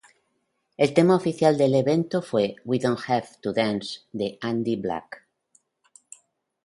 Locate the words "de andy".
4.11-4.75